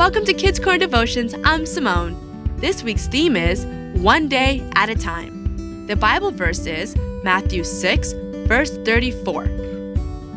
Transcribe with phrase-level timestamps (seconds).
[0.00, 1.34] Welcome to Kids Corner Devotions.
[1.44, 2.16] I'm Simone.
[2.56, 3.66] This week's theme is
[4.00, 5.86] One Day at a Time.
[5.88, 8.14] The Bible verse is Matthew 6,
[8.48, 9.44] verse 34.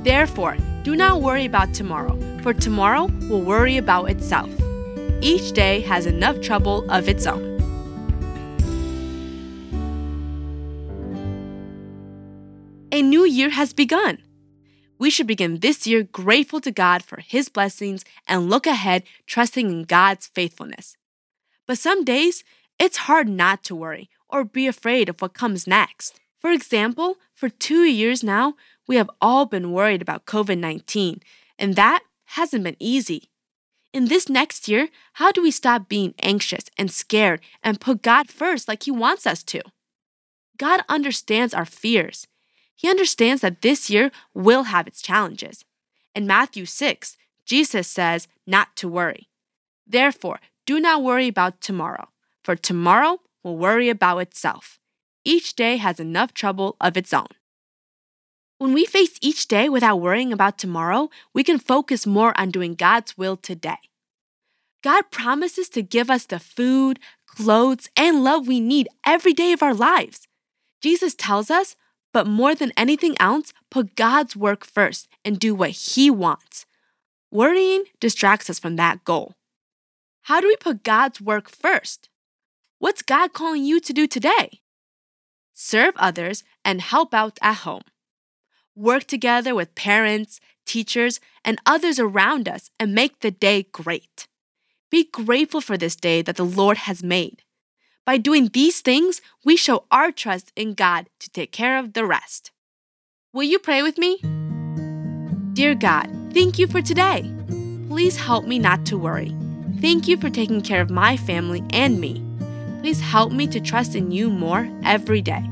[0.03, 4.51] Therefore, do not worry about tomorrow, for tomorrow will worry about itself.
[5.21, 7.53] Each day has enough trouble of its own.
[12.91, 14.17] A new year has begun.
[15.03, 19.69] We should begin this year grateful to God for His blessings and look ahead trusting
[19.69, 20.95] in God's faithfulness.
[21.67, 22.45] But some days,
[22.79, 26.21] it's hard not to worry or be afraid of what comes next.
[26.37, 28.53] For example, for two years now,
[28.87, 31.19] we have all been worried about COVID 19,
[31.59, 32.03] and that
[32.37, 33.29] hasn't been easy.
[33.91, 38.29] In this next year, how do we stop being anxious and scared and put God
[38.29, 39.63] first like He wants us to?
[40.57, 42.25] God understands our fears.
[42.75, 45.63] He understands that this year will have its challenges.
[46.15, 49.29] In Matthew 6, Jesus says not to worry.
[49.85, 52.09] Therefore, do not worry about tomorrow,
[52.43, 54.79] for tomorrow will worry about itself.
[55.25, 57.27] Each day has enough trouble of its own.
[58.57, 62.75] When we face each day without worrying about tomorrow, we can focus more on doing
[62.75, 63.77] God's will today.
[64.83, 69.63] God promises to give us the food, clothes, and love we need every day of
[69.63, 70.27] our lives.
[70.81, 71.75] Jesus tells us,
[72.13, 76.65] but more than anything else, put God's work first and do what He wants.
[77.31, 79.33] Worrying distracts us from that goal.
[80.23, 82.09] How do we put God's work first?
[82.79, 84.61] What's God calling you to do today?
[85.53, 87.83] Serve others and help out at home.
[88.75, 94.27] Work together with parents, teachers, and others around us and make the day great.
[94.89, 97.43] Be grateful for this day that the Lord has made.
[98.05, 102.05] By doing these things, we show our trust in God to take care of the
[102.05, 102.51] rest.
[103.31, 104.17] Will you pray with me?
[105.53, 107.31] Dear God, thank you for today.
[107.87, 109.33] Please help me not to worry.
[109.79, 112.21] Thank you for taking care of my family and me.
[112.81, 115.43] Please help me to trust in you more every day.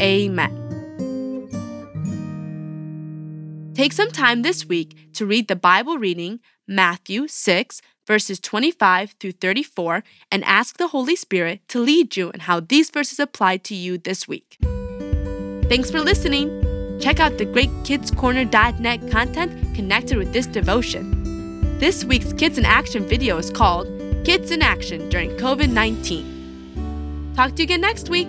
[0.00, 0.60] Amen.
[3.74, 9.32] Take some time this week to read the Bible reading, Matthew 6, verses 25 through
[9.32, 13.74] 34, and ask the Holy Spirit to lead you in how these verses apply to
[13.74, 14.58] you this week.
[15.68, 16.48] Thanks for listening.
[17.00, 21.78] Check out the great greatkidscorner.net content connected with this devotion.
[21.78, 23.86] This week's Kids in Action video is called
[24.24, 27.32] Kids in Action During COVID 19.
[27.34, 28.28] Talk to you again next week.